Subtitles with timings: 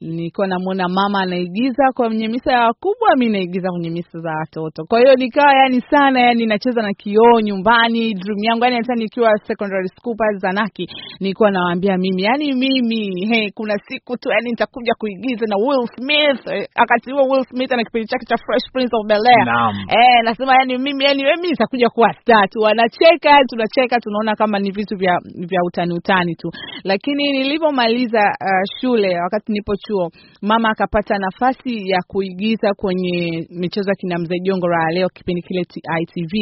[0.00, 4.84] nilikuwa namwona mama anaigiza kwenye misa ya wakubwa, mi naigiza kwenye misa za watoto.
[4.84, 9.38] Kwa hiyo nikawa yani sana yani nacheza na kioo nyumbani, dream yangu yani hata nikiwa
[9.38, 10.88] secondary school pale Zanaki
[11.20, 16.46] nilikuwa nawaambia mimi yani mimi hey, kuna siku tu yani nitakuja kuigiza na Will Smith.
[16.46, 19.46] Eh, Wakati huo Will Smith ana kipindi chake cha Fresh Prince of Bel Air.
[19.88, 22.58] Eh, nasema yani mimi yani mimi nitakuja kuwa star tu.
[22.60, 26.50] Wanacheka, tunacheka, tunaona kama ni vitu vya vya utani utani tu.
[26.84, 30.10] Lakini nilipomaliza uh, shule wakati nipo chuo,
[30.42, 35.60] mama akapata nafasi ya kuigiza kwenye michezo ya kina Mzee Jongo Raha Leo kipindi kile
[36.00, 36.34] ITV.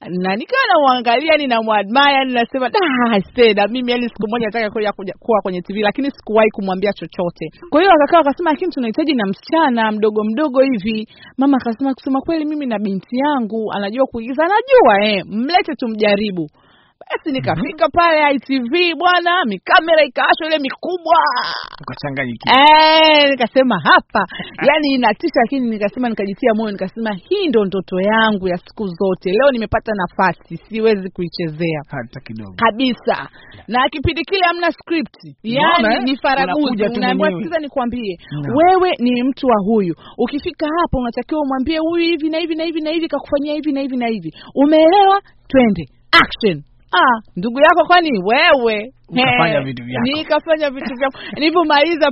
[0.00, 2.70] Na nikawa namwangalia ninamwadmaya, ninasema
[3.54, 7.50] da mimi yani siku moja nataka kuja kuwa kwenye TV lakini sikuwahi kumwambia chochote.
[7.70, 11.08] Kwa hiyo akakaa akasema lakini tunahitaji na msichana mdogo mdogo hivi.
[11.38, 16.48] Mama akasema kusema kweli mimi na binti yangu anajua kuigiza, anajua eh, mlete tumjaribu.
[17.00, 21.18] Basi nikafika pale ITV bwana, mikamera ikaashwa ile mikubwa
[21.82, 22.54] Ukachanganyikiwa.
[22.56, 24.22] Eh, nikasema hapa
[24.68, 29.30] yani inatisha, lakini nikasema nikajitia moyo, nikasema hii ndo ndoto yangu ya siku zote.
[29.30, 32.54] Leo nimepata nafasi, siwezi kuichezea Hata kidogo.
[32.56, 33.28] kabisa.
[33.68, 36.84] Na kipindi kile hamna script, yani ni faraguzi.
[36.96, 38.18] Unaambiwa, sikiza nikwambie,
[38.58, 39.94] wewe ni mtu wa huyu.
[40.18, 43.80] Ukifika hapa, unatakiwa umwambie huyu hivi na hivi na hivi na hivi, kakufanyia hivi na
[43.80, 44.30] hivi na hivi.
[44.54, 45.20] Umeelewa?
[45.48, 45.84] Twende
[46.24, 46.62] action.
[46.98, 48.92] Ah, ndugu yako kwani wewe?
[49.10, 50.06] Nikafanya vitu vyako.
[50.06, 50.94] nikafanya vitu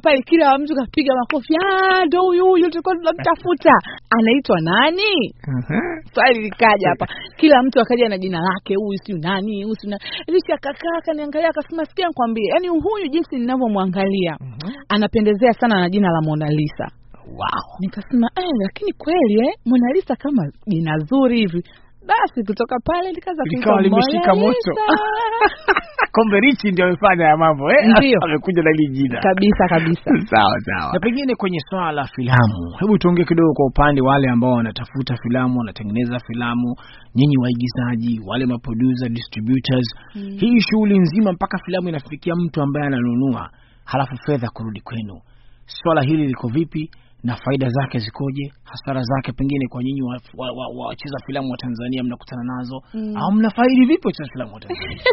[0.05, 1.55] pale kila mtu kapiga makofi.
[1.65, 3.73] Ah ndo huyu huyu tulikuwa tunamtafuta.
[4.19, 5.13] Anaitwa nani?
[5.49, 5.81] Mhm.
[6.15, 7.07] swali likaja hapa.
[7.37, 10.03] Kila mtu akaja na jina lake huyu siu nani huyu siu nani.
[10.27, 14.73] Lisha akakaa akaniangalia akasema sikia nikwambie yaani huyu jinsi ninavyomwangalia Mhm.
[14.89, 16.89] anapendezea sana na jina la Mona Lisa.
[17.27, 17.67] Wow.
[17.81, 21.63] nikasema eh, lakini kweli eh, Mona Lisa kama jina zuri hivi
[22.09, 24.73] basi kutoka pale likaanza Likawa limeshika moto.
[26.15, 27.77] Kombe Richi ndio amefanya ya mambo eh?
[27.99, 28.19] Ndio.
[28.25, 29.21] Amekuja na hili jina.
[29.21, 30.93] kabisa kabisa Sawa sawa.
[30.93, 35.59] Na pengine kwenye swala la filamu, hebu tuongee kidogo kwa upande wale ambao wanatafuta filamu,
[35.59, 36.75] wanatengeneza filamu,
[37.15, 40.37] nyinyi waigizaji, wale maproducer, distributors, Mm.
[40.41, 43.51] hii shughuli nzima mpaka filamu inafikia mtu ambaye ananunua,
[43.85, 45.21] halafu fedha kurudi kwenu,
[45.67, 46.91] swala hili liko vipi
[47.25, 48.53] na faida zake zikoje?
[48.65, 50.97] Hasara zake pengine kwa nyinyi wacheza wa, wa, wa,
[51.27, 53.17] filamu wa Tanzania mnakutana nazo Mm.
[53.17, 54.99] au mnafaidi vipi wacheza filamu wa Tanzania?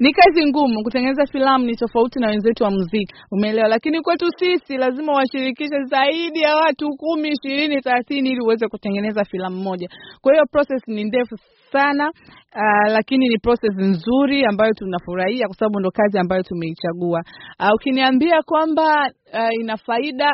[0.00, 4.76] ni kazi ngumu kutengeneza filamu ni tofauti na wenzetu wa muziki umeelewa lakini kwetu sisi
[4.76, 9.88] lazima washirikishe zaidi ya watu kumi ishirini thelathini ili uweze kutengeneza filamu moja
[10.20, 11.36] kwa hiyo process ni ndefu
[11.72, 12.12] sana
[12.56, 17.22] uh, lakini ni process nzuri ambayo tunafurahia kwa sababu ndo kazi ambayo tumeichagua.
[17.60, 20.32] Uh, ukiniambia kwamba uh, ina faida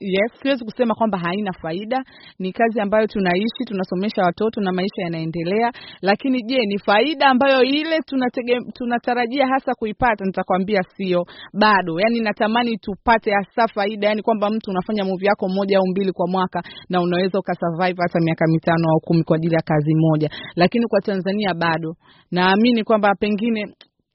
[0.00, 2.02] Yes, siwezi kusema kwamba haina faida.
[2.38, 5.72] Ni kazi ambayo tunaishi, tunasomesha watoto na maisha yanaendelea.
[6.02, 10.24] Lakini je, ni faida ambayo ile tunatege, tunatarajia hasa kuipata?
[10.24, 12.00] Nitakwambia sio bado.
[12.00, 16.26] Yani natamani tupate hasa faida, yani kwamba mtu unafanya movie yako moja au mbili kwa
[16.28, 20.86] mwaka na unaweza ukasurvive hata miaka mitano au kumi kwa ajili ya kazi moja, lakini
[20.86, 21.96] kwa Tanzania bado
[22.30, 23.64] naamini kwamba pengine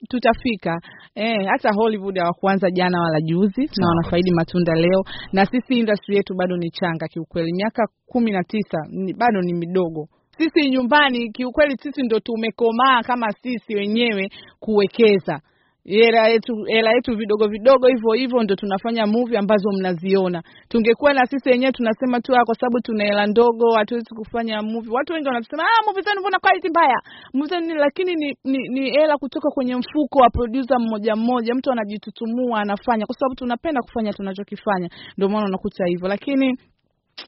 [0.08, 0.80] tutafika
[1.14, 6.34] eh, hata Hollywood hawakuanza jana wala juzi na wanafaidi matunda leo, na sisi industry yetu
[6.34, 7.52] bado ni changa kiukweli.
[7.52, 10.08] Miaka kumi na tisa ni, bado ni midogo.
[10.38, 14.28] Sisi nyumbani kiukweli, sisi ndo tumekomaa kama sisi wenyewe
[14.60, 15.40] kuwekeza
[15.84, 20.42] hela yetu hela yetu vidogo vidogo hivyo hivyo ndo tunafanya movie ambazo mnaziona.
[20.68, 24.92] Tungekuwa na sisi wenyewe tunasema tu ah, kwa sababu tuna hela ndogo hatuwezi kufanya movie.
[24.92, 26.96] Watu wengi wanasema ah, movie zenu mbona quality mbaya,
[27.34, 33.06] movie zenu lakini ni hela kutoka kwenye mfuko wa producer mmoja mmoja, mtu anajitutumua anafanya,
[33.06, 36.56] kwa sababu tunapenda kufanya tunachokifanya, ndio maana unakuta hivyo, lakini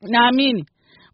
[0.03, 0.65] naamini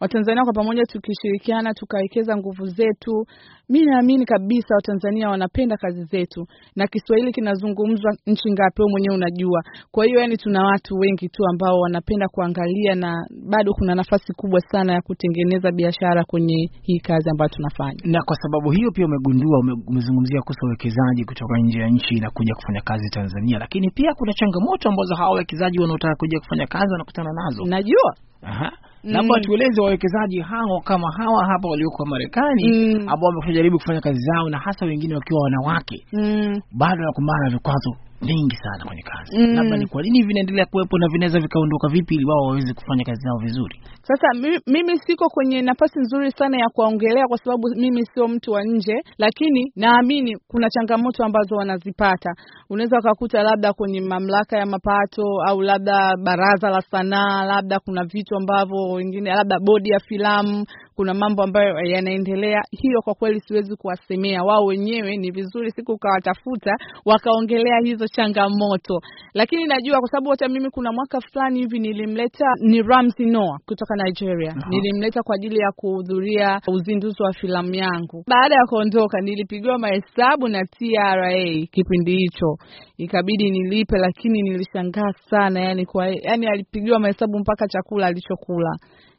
[0.01, 3.27] Watanzania kwa pamoja tukishirikiana tukawekeza nguvu zetu,
[3.69, 6.47] mi naamini kabisa Watanzania wanapenda kazi zetu,
[6.77, 9.61] na Kiswahili kinazungumzwa nchi ngapi, wewe mwenyewe unajua.
[9.91, 13.13] Kwa hiyo yani, tuna watu wengi tu ambao wanapenda kuangalia, na
[13.51, 18.01] bado kuna nafasi kubwa sana ya kutengeneza biashara kwenye hii kazi ambayo tunafanya.
[18.05, 22.55] na kwa sababu hiyo pia umegundua umezungumzia kuhusu wawekezaji kutoka nje ya nchi na kuja
[22.55, 27.31] kufanya kazi Tanzania, lakini pia kuna changamoto ambazo hawa wawekezaji wanaotaka kuja kufanya kazi wanakutana
[27.33, 27.65] nazo.
[27.65, 28.73] Najua Aha.
[29.09, 29.15] Mm.
[29.15, 32.65] Labda tueleze wawekezaji hao kama hawa hapa walioko Marekani
[32.95, 33.09] Mm.
[33.09, 36.61] ambao wamejaribu kufanya kazi zao na hasa wengine wakiwa wanawake mm.
[36.73, 39.39] bado wanakumbana na vikwazo vingi sana kwenye kazi.
[39.39, 39.55] Mm.
[39.55, 43.21] Labda ni kwa nini vinaendelea kuwepo na vinaweza vikaondoka vipi ili wao waweze kufanya kazi
[43.21, 43.81] zao vizuri?
[44.03, 44.27] Sasa
[44.67, 48.95] mimi, siko kwenye nafasi nzuri sana ya kuwaongelea kwa sababu mimi sio mtu wa nje,
[49.19, 52.31] lakini naamini kuna changamoto ambazo wanazipata.
[52.71, 58.37] Unaweza ukakuta labda kwenye mamlaka ya mapato au labda baraza la sanaa, labda kuna vitu
[58.37, 60.65] ambavyo wengine, labda bodi ya filamu,
[60.99, 62.63] kuna mambo ambayo yanaendelea.
[62.71, 66.71] Hiyo kwa kweli siwezi kuwasemea, wao wenyewe ni vizuri siku ukawatafuta
[67.05, 69.01] wakaongelea hizo changamoto,
[69.35, 73.95] lakini najua kwa sababu hata mimi kuna mwaka fulani hivi nilimleta ni Ramsey Noah kutoka
[73.97, 74.51] Nigeria.
[74.51, 74.69] Aha.
[74.71, 78.25] Nilimleta kwa ajili ya kuhudhuria uzinduzi wa filamu yangu.
[78.27, 82.57] Baada ya kuondoka, nilipigiwa mahesabu na TRA kipindi hicho,
[82.97, 88.71] ikabidi nilipe, lakini nilishangaa sana yani, kwa yani alipigiwa mahesabu mpaka chakula alichokula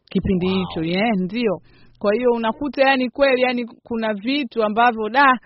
[0.10, 0.56] kipindi Wow.
[0.56, 1.62] hicho yeah, ndio.
[2.00, 5.38] Kwa hiyo unakuta yani kweli yani kuna vitu ambavyo da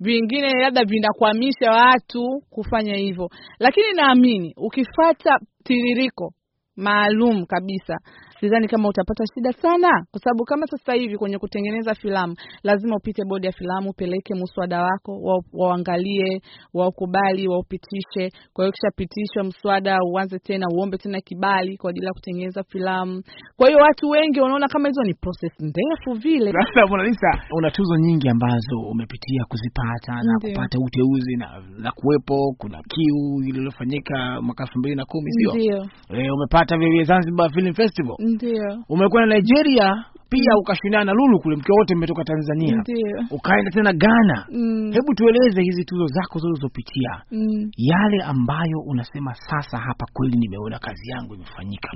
[0.00, 6.32] vingine labda vinakwamisha watu kufanya hivyo, lakini naamini ukifata tiririko
[6.78, 7.94] maalum kabisa,
[8.40, 13.22] sidhani kama utapata shida sana, kwa sababu kama sasa hivi kwenye kutengeneza filamu lazima upite
[13.24, 15.12] bodi ya filamu, upeleke mswada wako
[15.52, 16.40] waangalie,
[16.74, 18.30] waukubali, waupitishe.
[18.52, 23.22] Kwa hiyo ukishapitishwa mswada, uanze tena uombe tena kibali kwa ajili ya kutengeneza filamu.
[23.56, 26.52] Kwa hiyo watu wengi wanaona kama hizo ni process ndefu vile.
[26.52, 30.54] Sasa Mona Lisa, una tuzo nyingi ambazo umepitia kuzipata na Ndiyo.
[30.54, 32.54] kupata uteuzi na, na kuwepo.
[32.58, 35.54] Kuna kiu iliyofanyika mwaka elfu mbili na kumi sio?
[35.54, 41.56] Ndio, E, umepata vile Zanzibar Film Festival, ndio, umekwenda Nigeria pia ukashindana na Lulu kule,
[41.56, 43.24] mkiwa wote mmetoka Tanzania, ndio.
[43.30, 44.46] ukaenda tena Ghana.
[44.52, 47.70] Mm, Hebu tueleze hizi tuzo zako zilizopitia, mm.
[47.76, 51.88] yale ambayo unasema sasa, hapa kweli nimeona kazi yangu imefanyika.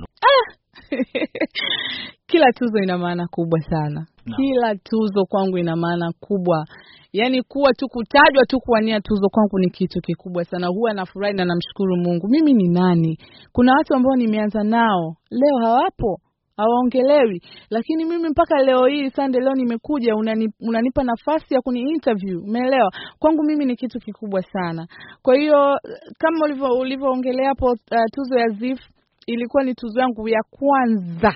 [2.27, 4.05] Kila tuzo ina maana kubwa sana.
[4.35, 6.65] Kila tuzo kwangu ina maana kubwa,
[7.13, 10.67] yaani kuwa tu kutajwa tu kuwania tuzo kwangu ni kitu kikubwa sana.
[10.67, 12.27] Huwa nafurahi na namshukuru Mungu.
[12.27, 13.17] Mimi ni nani?
[13.51, 16.19] Kuna watu ambao nimeanza nao leo hawapo
[16.57, 22.39] hawaongelewi, lakini mimi mpaka leo hii Sande, leo nimekuja, unani, unanipa nafasi ya kuni interview,
[22.43, 22.91] umeelewa?
[23.19, 24.87] Kwangu mimi ni kitu kikubwa sana.
[25.21, 25.77] Kwa hiyo
[26.17, 27.77] kama ulivyo ulivyoongelea hapo, uh,
[28.11, 28.79] tuzo ya ZIF
[29.27, 31.33] ilikuwa ni tuzo yangu ya kwanza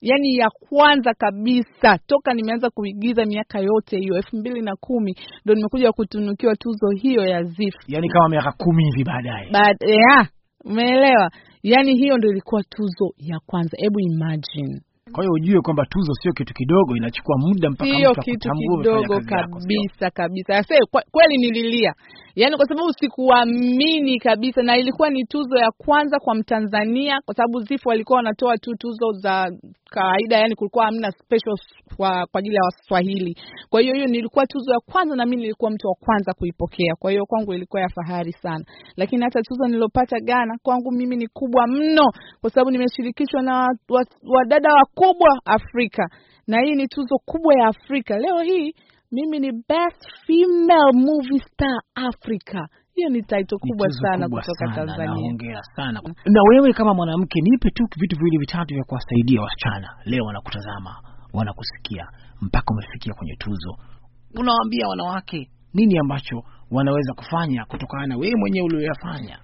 [0.00, 5.14] yaani ya kwanza kabisa toka nimeanza kuigiza miaka yote hiyo elfu mbili na kumi
[5.44, 7.74] ndo nimekuja kutunukiwa tuzo hiyo ya ZIF.
[7.88, 9.50] Yaani kama miaka kumi hivi baadaye.
[9.52, 10.28] Baada ya
[10.64, 11.30] umeelewa,
[11.62, 13.76] yaani hiyo ndo ilikuwa tuzo ya kwanza.
[13.80, 14.80] Hebu imagine,
[15.12, 18.98] Kwa hiyo ujue kwamba tuzo sio kitu kidogo, inachukua muda mpaka mtu kitu akutambue kitu
[18.98, 20.56] kidogo kabisa kabisa.
[20.56, 20.74] Ase,
[21.10, 21.92] kweli nililia,
[22.36, 27.60] yaani kwa sababu sikuamini kabisa, na ilikuwa ni tuzo ya kwanza kwa Mtanzania, kwa sababu
[27.60, 29.50] Zifu walikuwa wanatoa tu tuzo za
[29.90, 31.56] kawaida, yani kulikuwa hamna special
[31.96, 33.36] kwa ajili ya Waswahili.
[33.70, 36.94] Kwa hiyo hiyo nilikuwa tuzo ya kwanza, na mimi nilikuwa mtu wa kwanza kuipokea.
[36.98, 38.64] Kwa hiyo kwangu ilikuwa ya fahari sana,
[38.96, 42.04] lakini hata tuzo nilopata Ghana kwangu mimi ni kubwa mno,
[42.40, 43.54] kwa sababu nimeshirikishwa na
[43.88, 44.06] wa-
[44.36, 46.08] wadada wakubwa Afrika,
[46.46, 48.18] na hii ni tuzo kubwa ya Afrika.
[48.18, 48.74] Leo hii
[49.12, 52.66] mimi ni best female movie star Africa.
[52.94, 55.06] Hiyo ni title kubwa sana kutoka Tanzania.
[55.14, 56.00] Naongea sana.
[56.26, 60.96] Na wewe kama mwanamke, nipe tu vitu viwili vitatu vya kuwasaidia wasichana leo wanakutazama,
[61.32, 62.06] wanakusikia
[62.40, 63.76] mpaka umefikia kwenye tuzo.
[64.34, 69.38] Unawaambia wanawake nini ambacho wanaweza kufanya kutokana na wewe mwenyewe ulioyafanya?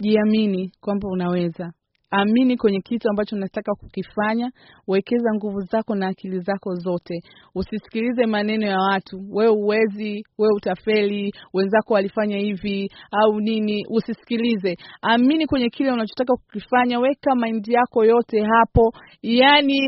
[0.00, 1.72] Jiamini kwamba unaweza.
[2.14, 4.50] Amini kwenye kitu ambacho unataka kukifanya,
[4.88, 7.14] wekeza nguvu zako na akili zako zote.
[7.54, 13.86] Usisikilize maneno ya watu, wewe uwezi, wewe utafeli, wenzako walifanya hivi au nini.
[13.90, 18.92] Usisikilize, amini kwenye kile unachotaka kukifanya, weka mind yako yote hapo,
[19.22, 19.80] yani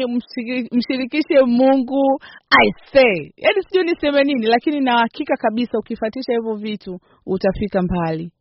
[0.73, 2.21] mshirikishe Mungu.
[2.63, 8.31] I say, yani sijui niseme nini, lakini na hakika kabisa ukifatisha hivyo vitu utafika mbali.